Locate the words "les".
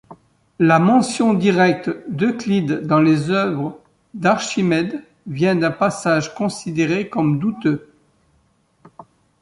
2.99-3.29